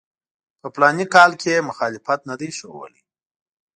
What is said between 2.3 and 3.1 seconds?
دی ښودلی.